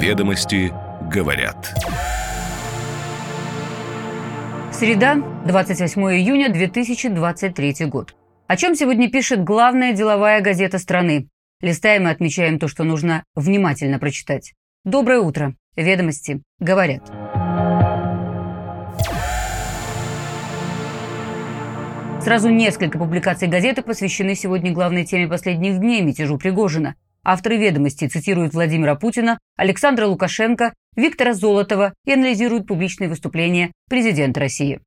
[0.00, 0.72] Ведомости
[1.12, 1.74] говорят.
[4.72, 8.14] Среда, 28 июня 2023 год.
[8.46, 11.28] О чем сегодня пишет главная деловая газета страны?
[11.60, 14.54] Листаем и отмечаем то, что нужно внимательно прочитать.
[14.84, 15.54] Доброе утро.
[15.76, 17.06] Ведомости говорят.
[22.22, 26.96] Сразу несколько публикаций газеты посвящены сегодня главной теме последних дней– мятежу Пригожина.
[27.22, 34.80] Авторы ведомостей цитируют Владимира Путина, Александра Лукашенко, Виктора Золотова и анализируют публичные выступления президента России.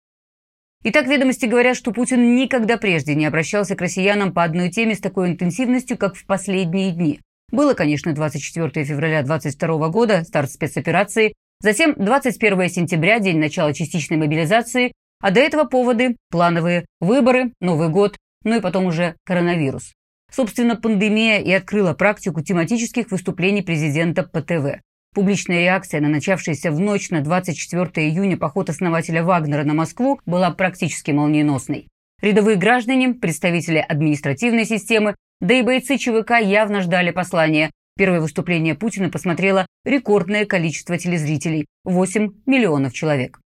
[0.84, 4.99] Итак, ведомости говорят, что Путин никогда прежде не обращался к россиянам по одной теме с
[4.99, 7.22] такой интенсивностью, как в последние дни.
[7.52, 14.91] Было, конечно, 24 февраля 2022 года, старт спецоперации, затем 21 сентября, день начала частичной мобилизации,
[15.22, 19.94] а до этого поводы– плановые выборы, Новый год, ну и потом уже коронавирус.
[20.36, 24.82] Собственно, пандемия и открыла практику тематических выступлений президента по ТВ.
[25.14, 30.50] Публичная реакция на начавшийся в ночь на 24 июня поход основателя Вагнера на Москву была
[30.50, 31.88] практически молниеносной.
[32.20, 37.70] Рядовые граждане, представители административной системы, да и бойцы ЧВК явно ждали послания.
[37.95, 43.40] Первое выступление Путина посмотрело рекордное количество телезрителей– 8 миллионов человек.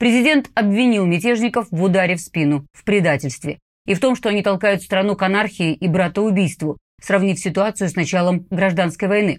[0.00, 4.82] Президент обвинил мятежников в ударе в спину, в предательстве и в том, что они толкают
[4.82, 9.38] страну к анархии и братоубийству, сравнив ситуацию с началом гражданской войны.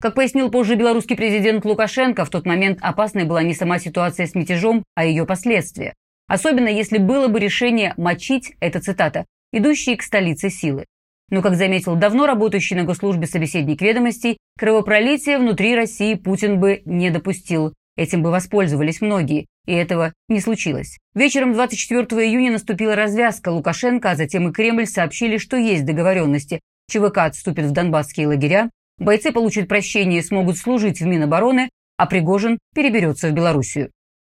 [0.00, 4.34] Как пояснил позже белорусский президент Лукашенко, в тот момент опасной была не сама ситуация с
[4.34, 5.94] мятежом, а ее последствия.
[6.28, 10.84] Особенно если было бы решение «мочить», это цитата, идущие к столице силы.
[11.30, 17.10] Но, как заметил давно работающий на госслужбе собеседник ведомостей, кровопролитие внутри России Путин бы не
[17.10, 17.74] допустил.
[17.96, 20.96] Этим бы воспользовались многие, и этого не случилось.
[21.14, 23.50] Вечером 24 июня наступила развязка.
[23.50, 26.60] Лукашенко, а затем и Кремль сообщили, что есть договоренности.
[26.90, 32.58] ЧВК отступит в донбасские лагеря, бойцы получат прощение и смогут служить в Минобороны, а Пригожин
[32.74, 33.90] переберется в Белоруссию.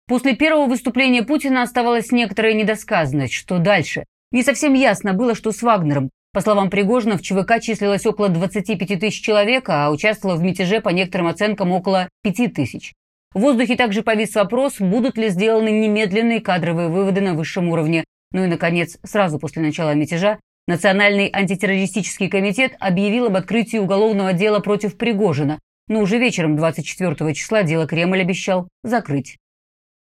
[0.07, 3.33] После первого выступления Путина оставалась некоторая недосказанность.
[3.33, 4.05] Что дальше?
[4.31, 6.11] Не совсем ясно было, что с Вагнером.
[6.31, 10.89] По словам Пригожина, в ЧВК числилось около 25 тысяч человек, а участвовало в мятеже, по
[10.89, 12.93] некоторым оценкам, около 5 тысяч.
[13.35, 18.05] В воздухе также повис вопрос, будут ли сделаны немедленные кадровые выводы на высшем уровне.
[18.31, 24.61] Ну и, наконец, сразу после начала мятежа Национальный антитеррористический комитет объявил об открытии уголовного дела
[24.61, 29.37] против Пригожина, но уже вечером 24 числа дело Кремль обещал закрыть.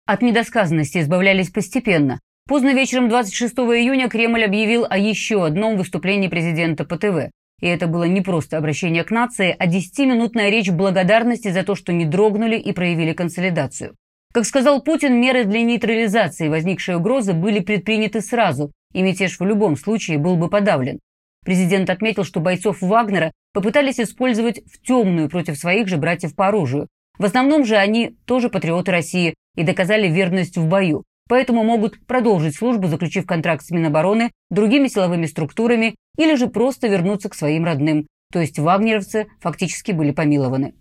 [0.06, 2.20] От недосказанности избавлялись постепенно.
[2.46, 7.30] Поздно вечером 26 июня Кремль объявил о еще одном выступлении президента по ТВ.
[7.64, 11.94] И это было не просто обращение к нации, а десятиминутная речь благодарности за то, что
[11.94, 13.96] не дрогнули и проявили консолидацию.
[14.34, 19.78] Как сказал Путин, меры для нейтрализации возникшей угрозы были предприняты сразу, и мятеж в любом
[19.78, 20.98] случае был бы подавлен.
[21.42, 26.88] Президент отметил, что бойцов Вагнера попытались использовать в темную против своих же братьев по оружию.
[27.18, 32.56] В основном же они тоже патриоты России и доказали верность в бою, поэтому могут продолжить
[32.56, 38.06] службу, заключив контракт с Минобороны, другими силовыми структурами или же просто вернуться к своим родным,
[38.32, 40.74] то есть вагнеровцы фактически были помилованы.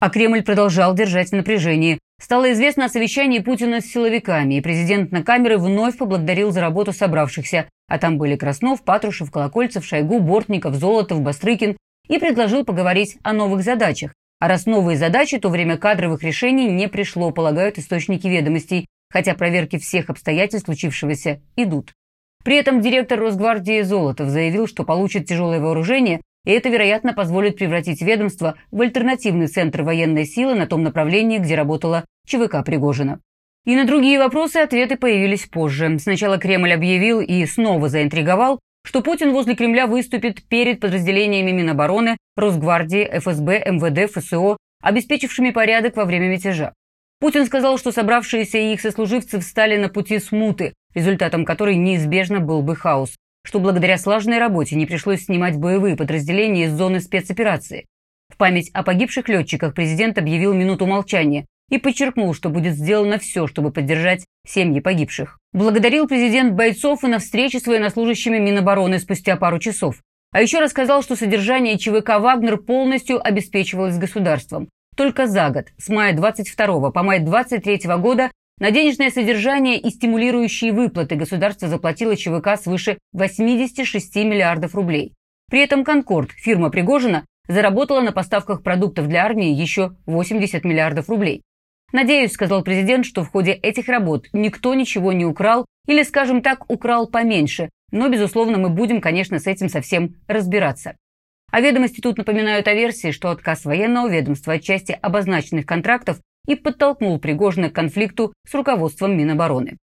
[0.00, 2.00] А Кремль продолжал держать в напряжении.
[2.20, 6.92] Стало известно о совещании Путина с силовиками, и президент на камеры вновь поблагодарил за работу
[6.92, 11.76] собравшихся, а там были Краснов, Патрушев, Колокольцев, Шойгу, Бортников, Золотов, Бастрыкин,
[12.08, 14.12] и предложил поговорить о новых задачах.
[14.40, 19.78] А раз новые задачи, то время кадровых решений не пришло, полагают источники ведомостей, хотя проверки
[19.78, 21.92] всех обстоятельств случившегося идут.
[22.44, 28.02] При этом директор Росгвардии Золотов заявил, что получит тяжелое вооружение, и это, вероятно, позволит превратить
[28.02, 33.20] ведомство в альтернативный центр военной силы на том направлении, где работала ЧВК Пригожина.
[33.64, 35.98] И на другие вопросы ответы появились позже.
[36.00, 43.08] Сначала Кремль объявил и снова заинтриговал, что Путин возле Кремля выступит перед подразделениями Минобороны, Росгвардии,
[43.20, 46.72] ФСБ, МВД, ФСО, обеспечившими порядок во время мятежа.
[47.22, 52.62] Путин сказал, что собравшиеся и их сослуживцы встали на пути смуты, результатом которой неизбежно был
[52.62, 53.14] бы хаос,
[53.46, 57.86] что благодаря слаженной работе не пришлось снимать боевые подразделения из зоны спецоперации.
[58.28, 63.46] В память о погибших летчиках президент объявил минуту молчания и подчеркнул, что будет сделано все,
[63.46, 65.38] чтобы поддержать семьи погибших.
[65.52, 70.02] Благодарил президент бойцов и на встрече с военнослужащими Минобороны спустя пару часов.
[70.32, 74.70] А еще рассказал, что содержание ЧВК «Вагнер» полностью обеспечивалось государством.
[74.96, 80.72] Только за год, с мая 22 по май 23 года, на денежное содержание и стимулирующие
[80.72, 85.14] выплаты государство заплатило ЧВК свыше 86 миллиардов рублей.
[85.50, 91.42] При этом «Конкорд», фирма Пригожина, заработала на поставках продуктов для армии еще 80 миллиардов рублей.
[91.92, 96.70] «Надеюсь»,— сказал президент, что в ходе этих работ никто ничего не украл или, скажем так,
[96.70, 100.96] украл поменьше, но, безусловно, мы будем, конечно, с этим совсем разбираться.
[101.52, 106.18] А ведомости тут напоминают о версии, что отказ военного ведомства от части обозначенных контрактов
[106.48, 109.76] и подтолкнул Пригожина к конфликту с руководством Минобороны.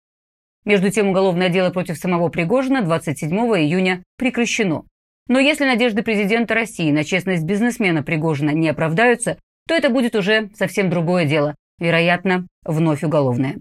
[0.64, 4.84] Между тем, уголовное дело против самого Пригожина 27 июня прекращено.
[5.28, 9.36] Но если надежды президента России на честность бизнесмена Пригожина не оправдаются,
[9.66, 13.56] то это будет уже совсем другое дело, вероятно, вновь уголовное.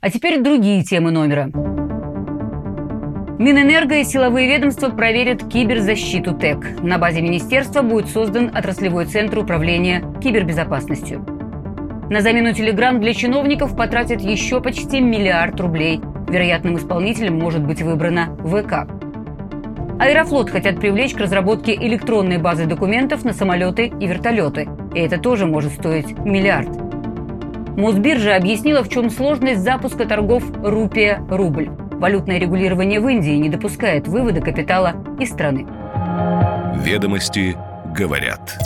[0.00, 1.50] А теперь другие темы номера.
[3.38, 6.80] Минэнерго и силовые ведомства проверят киберзащиту ТЭК.
[6.82, 11.26] На базе министерства будет создан отраслевой центр управления кибербезопасностью.
[12.10, 16.00] На замену Телеграм для чиновников потратят еще почти миллиард рублей.
[16.28, 18.88] Вероятным исполнителем может быть выбрана ВК.
[19.98, 24.68] Аэрофлот хотят привлечь к разработке электронной базы документов на самолеты и вертолеты.
[24.94, 26.68] И это тоже может стоить миллиард.
[27.76, 31.70] Мосбиржа объяснила, в чем сложность запуска торгов рупия-рубль.
[31.98, 35.66] Валютное регулирование в Индии не допускает вывода капитала из страны.
[36.84, 37.56] Ведомости
[37.96, 38.58] говорят.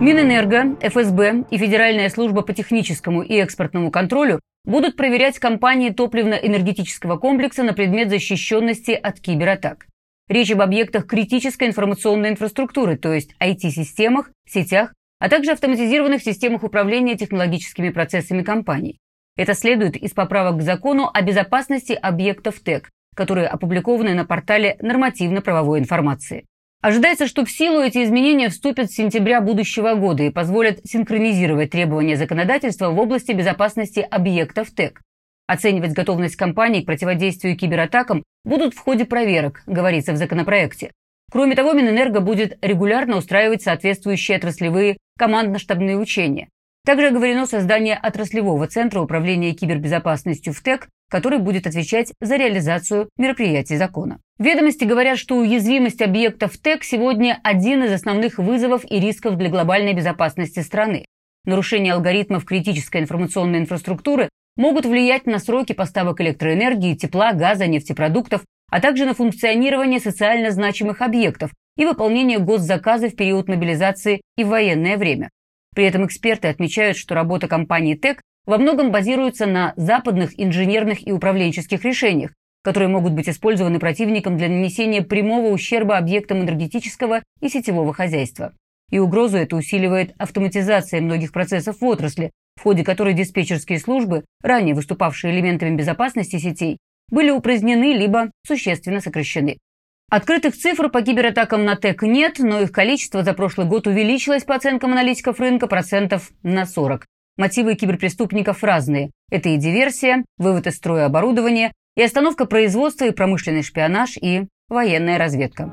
[0.00, 7.62] Минэнерго, ФСБ и Федеральная служба по техническому и экспортному контролю будут проверять компании топливно-энергетического комплекса
[7.62, 9.86] на предмет защищенности от кибератак.
[10.28, 17.16] Речь об объектах критической информационной инфраструктуры, то есть IT-системах, сетях, а также автоматизированных системах управления
[17.16, 18.98] технологическими процессами компаний.
[19.36, 25.78] Это следует из поправок к закону о безопасности объектов ТЭК, которые опубликованы на портале нормативно-правовой
[25.78, 26.46] информации.
[26.82, 32.16] Ожидается, что в силу эти изменения вступят с сентября будущего года и позволят синхронизировать требования
[32.16, 35.00] законодательства в области безопасности объектов ТЭК.
[35.46, 40.92] Оценивать готовность компаний к противодействию кибератакам будут в ходе проверок, говорится в законопроекте.
[41.30, 46.48] Кроме того, Минэнерго будет регулярно устраивать соответствующие отраслевые командно-штабные учения.
[46.86, 53.76] Также оговорено создание отраслевого центра управления кибербезопасностью в ТЭК, который будет отвечать за реализацию мероприятий
[53.76, 54.20] закона.
[54.38, 59.94] Ведомости говорят, что уязвимость объектов ТЭК сегодня один из основных вызовов и рисков для глобальной
[59.94, 61.06] безопасности страны.
[61.44, 68.80] Нарушение алгоритмов критической информационной инфраструктуры могут влиять на сроки поставок электроэнергии, тепла, газа, нефтепродуктов, а
[68.80, 74.96] также на функционирование социально значимых объектов и выполнение госзаказа в период мобилизации и в военное
[74.96, 75.30] время.
[75.76, 81.12] При этом эксперты отмечают, что работа компании ТЭК во многом базируется на западных инженерных и
[81.12, 82.32] управленческих решениях,
[82.64, 88.54] которые могут быть использованы противником для нанесения прямого ущерба объектам энергетического и сетевого хозяйства.
[88.90, 94.74] И угрозу это усиливает автоматизация многих процессов в отрасли, в ходе которой диспетчерские службы, ранее
[94.74, 96.78] выступавшие элементами безопасности сетей,
[97.10, 99.58] были упразднены либо существенно сокращены.
[100.08, 104.54] Открытых цифр по кибератакам на ТЭК нет, но их количество за прошлый год увеличилось по
[104.54, 107.04] оценкам аналитиков рынка процентов на 40.
[107.36, 109.10] Мотивы киберпреступников разные.
[109.32, 115.18] Это и диверсия, вывод из строя оборудования, и остановка производства, и промышленный шпионаж, и военная
[115.18, 115.72] разведка.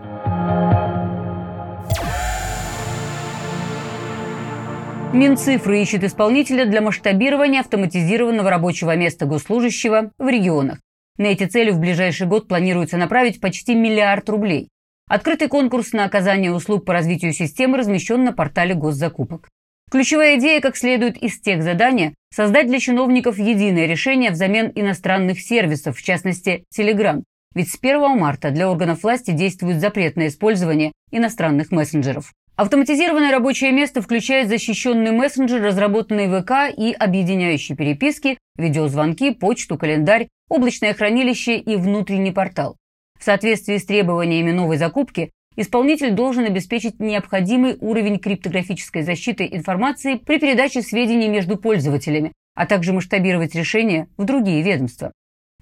[5.13, 10.79] Минцифры ищет исполнителя для масштабирования автоматизированного рабочего места госслужащего в регионах.
[11.17, 14.69] На эти цели в ближайший год планируется направить почти миллиард рублей.
[15.07, 19.49] Открытый конкурс на оказание услуг по развитию системы размещен на портале госзакупок.
[19.91, 25.97] Ключевая идея, как следует из тех задания, создать для чиновников единое решение взамен иностранных сервисов,
[25.97, 27.21] в частности, Telegram.
[27.53, 32.33] Ведь с 1 марта для органов власти действует запрет на использование иностранных мессенджеров.
[32.55, 40.93] Автоматизированное рабочее место включает защищенный мессенджер, разработанный ВК и объединяющий переписки, видеозвонки, почту, календарь, облачное
[40.93, 42.77] хранилище и внутренний портал.
[43.19, 50.37] В соответствии с требованиями новой закупки, исполнитель должен обеспечить необходимый уровень криптографической защиты информации при
[50.37, 55.11] передаче сведений между пользователями, а также масштабировать решения в другие ведомства.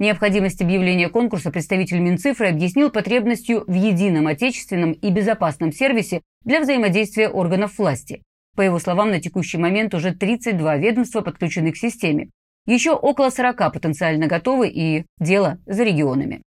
[0.01, 7.29] Необходимость объявления конкурса представитель Минцифры объяснил потребностью в едином отечественном и безопасном сервисе для взаимодействия
[7.29, 8.24] органов власти.
[8.55, 12.31] По его словам, на текущий момент уже 32 ведомства подключены к системе.
[12.65, 16.41] Еще около 40 потенциально готовы и дело за регионами.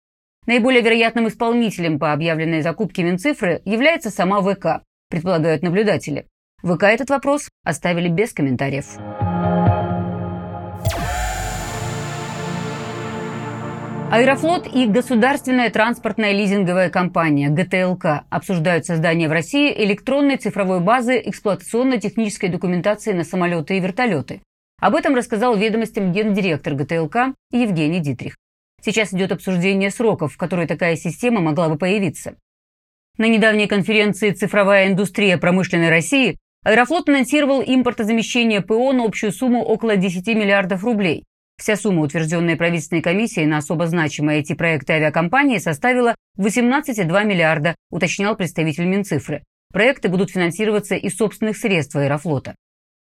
[0.46, 6.28] Наиболее вероятным исполнителем по объявленной закупке Минцифры является сама ВК, предполагают наблюдатели.
[6.62, 8.96] ВК этот вопрос оставили без комментариев.
[14.12, 22.48] Аэрофлот и государственная транспортная лизинговая компания ГТЛК обсуждают создание в России электронной цифровой базы эксплуатационно-технической
[22.48, 24.42] документации на самолеты и вертолеты.
[24.80, 28.34] Об этом рассказал ведомостям гендиректор ГТЛК Евгений Дитрих.
[28.82, 32.34] Сейчас идет обсуждение сроков, в которые такая система могла бы появиться.
[33.16, 39.94] На недавней конференции «Цифровая индустрия промышленной России» Аэрофлот анонсировал импортозамещение ПО на общую сумму около
[39.94, 41.26] 10 миллиардов рублей.
[41.60, 48.86] Вся сумма, утвержденная правительственной комиссией на особо значимые IT-проекты авиакомпании, составила 18,2 миллиарда, уточнял представитель
[48.86, 49.44] Минцифры.
[49.70, 52.54] Проекты будут финансироваться из собственных средств Аэрофлота.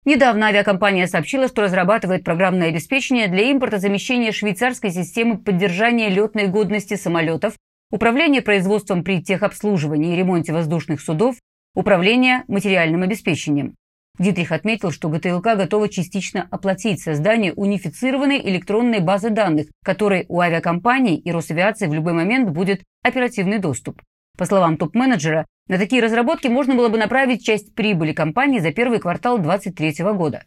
[0.04, 7.54] Недавно авиакомпания сообщила, что разрабатывает программное обеспечение для импортозамещения швейцарской системы поддержания летной годности самолетов,
[7.90, 11.36] управления производством при техобслуживании и ремонте воздушных судов,
[11.74, 13.74] управления материальным обеспечением.
[14.18, 21.16] Дитрих отметил, что ГТЛК готова частично оплатить создание унифицированной электронной базы данных, которой у авиакомпаний
[21.16, 24.00] и Росавиации в любой момент будет оперативный доступ.
[24.38, 29.00] По словам топ-менеджера, на такие разработки можно было бы направить часть прибыли компании за первый
[29.00, 30.44] квартал 2023 года.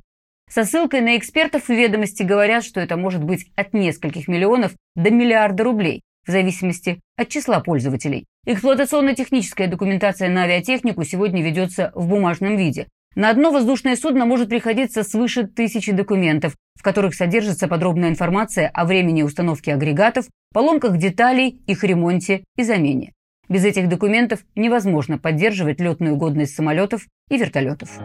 [0.49, 5.11] Со ссылкой на экспертов в ведомости говорят, что это может быть от нескольких миллионов до
[5.11, 8.25] миллиарда рублей, в зависимости от числа пользователей.
[8.45, 12.87] Эксплуатационно-техническая документация на авиатехнику сегодня ведется в бумажном виде.
[13.15, 18.85] На одно воздушное судно может приходиться свыше тысячи документов, в которых содержится подробная информация о
[18.85, 23.13] времени установки агрегатов, поломках деталей, их ремонте и замене.
[23.49, 27.97] Без этих документов невозможно поддерживать летную годность самолетов и вертолетов.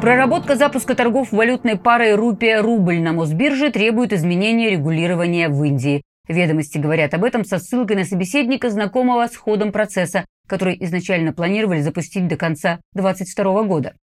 [0.00, 6.02] Проработка запуска торгов валютной парой рупия-рубль на Мосбирже требует изменения регулирования в Индии.
[6.30, 11.80] Ведомости говорят об этом со ссылкой на собеседника, знакомого с ходом процесса, который изначально планировали
[11.80, 13.96] запустить до конца 2022 года.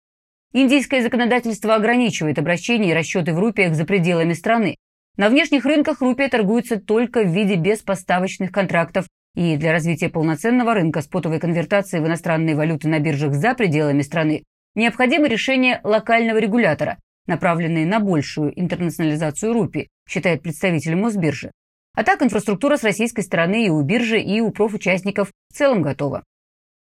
[0.55, 4.77] Индийское законодательство ограничивает обращение и расчеты в рупиях за пределами страны.
[5.19, 11.03] На внешних рынках рупия торгуется только в виде беспоставочных контрактов, и для развития полноценного рынка
[11.03, 17.85] спотовой конвертации в иностранные валюты на биржах за пределами страны необходимо решение локального регулятора, направленное
[17.85, 21.51] на большую интернационализацию рупии, считает представитель Мосбиржи.
[21.95, 26.25] А так инфраструктура с российской стороны и у биржи, и у профучастников в целом готова.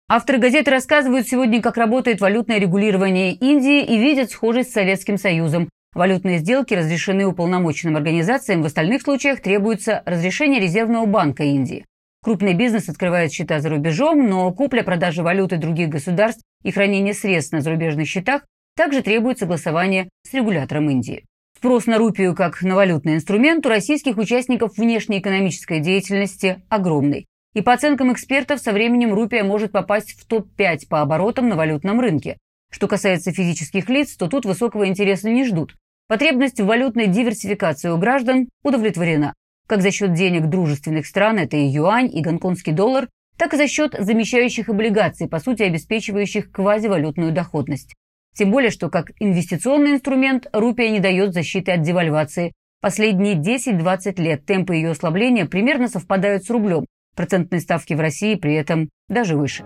[0.08, 5.68] Авторы газеты рассказывают сегодня, как работает валютное регулирование Индии и видят схожесть с Советским Союзом,
[5.94, 11.87] Валютные сделки разрешены уполномоченным организациям, в остальных случаях требуется разрешение Резервного банка Индии.
[12.20, 17.61] Крупный бизнес открывает счета за рубежом, но купля-продажа валюты других государств и хранение средств на
[17.61, 18.44] зарубежных счетах
[18.76, 21.25] также требует согласования с регулятором Индии.
[21.64, 27.25] Спрос на рупию как на валютный инструмент у российских участников внешнеэкономической деятельности огромный.
[27.54, 32.00] И по оценкам экспертов, со временем рупия может попасть в топ-5 по оборотам на валютном
[32.00, 32.37] рынке.
[32.71, 35.75] Что касается физических лиц, то тут высокого интереса не ждут.
[36.06, 39.33] Потребность в валютной диверсификации у граждан удовлетворена,
[39.66, 43.68] как за счет денег дружественных стран, это и юань, и гонконгский доллар, так и за
[43.68, 47.94] счет замещающих облигаций, по сути обеспечивающих квазивалютную доходность.
[48.35, 52.53] Тем более, что как инвестиционный инструмент рупия не дает защиты от девальвации.
[52.81, 56.85] Последние 10-20 лет темпы ее ослабления примерно совпадают с рублем.
[57.17, 59.64] Процентные ставки в России при этом даже выше.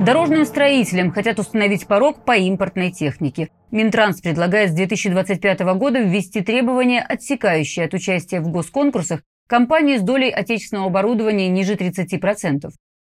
[0.00, 3.50] Дорожным строителям хотят установить порог по импортной технике.
[3.70, 10.30] Минтранс предлагает с 2025 года ввести требования, отсекающие от участия в госконкурсах компании с долей
[10.30, 12.70] отечественного оборудования ниже 30%.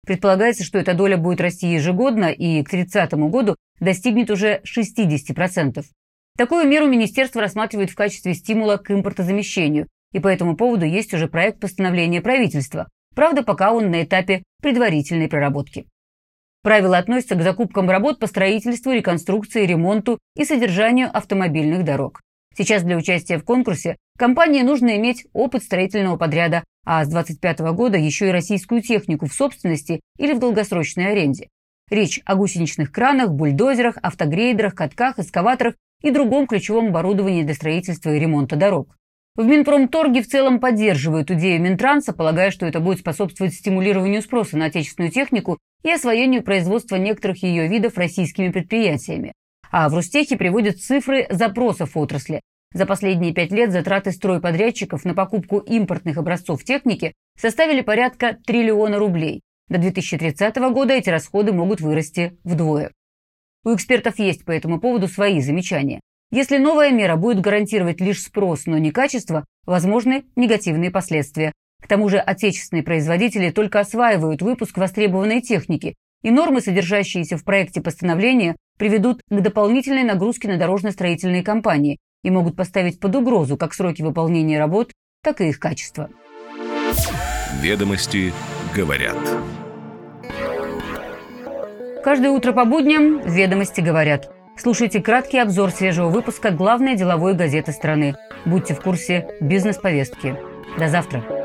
[0.08, 5.84] Предполагается, что эта доля будет расти ежегодно и к 30 году достигнет уже 60%.
[6.38, 11.28] Такую меру министерство рассматривает в качестве стимула к импортозамещению, и по этому поводу есть уже
[11.28, 12.88] проект постановления правительства.
[13.16, 15.88] Правда, пока он на этапе предварительной проработки.
[16.64, 22.22] Правила относятся к закупкам работ по строительству, реконструкции, ремонту и содержанию автомобильных дорог.
[22.58, 28.00] Сейчас для участия в конкурсе компании нужно иметь опыт строительного подряда, а с 2025 года
[28.00, 31.50] еще и российскую технику в собственности или в долгосрочной аренде.
[31.92, 38.20] Речь о гусеничных кранах, бульдозерах, автогрейдерах, катках, эскаваторах и другом ключевом оборудовании для строительства и
[38.20, 38.98] ремонта дорог.
[39.36, 44.66] В Минпромторге в целом поддерживают идею Минтранса, полагая, что это будет способствовать стимулированию спроса на
[44.66, 49.34] отечественную технику и освоению производства некоторых ее видов российскими предприятиями.
[49.72, 52.42] А в Ростехе приводят цифры запросов отрасли.
[52.74, 59.42] За последние пять лет затраты стройподрядчиков на покупку импортных образцов техники составили порядка триллиона рублей.
[59.70, 62.92] До 2030 года эти расходы могут вырасти вдвое.
[63.64, 66.00] У экспертов есть по этому поводу свои замечания.
[66.32, 71.54] Если новая мера будет гарантировать лишь спрос, но не качество, возможны негативные последствия.
[71.82, 77.82] К тому же отечественные производители только осваивают выпуск востребованной техники, и нормы, содержащиеся в проекте
[77.82, 84.02] постановления, приведут к дополнительной нагрузке на дорожно-строительные компании и могут поставить под угрозу как сроки
[84.02, 84.92] выполнения работ,
[85.24, 86.10] так и их качество.
[87.62, 88.34] Ведомости
[88.76, 89.18] говорят.
[92.04, 94.32] Каждое утро по будням «Ведомости говорят».
[94.58, 98.16] Слушайте краткий обзор свежего выпуска главной деловой газеты страны.
[98.46, 100.36] Будьте в курсе бизнес-повестки.
[100.80, 101.37] До завтра.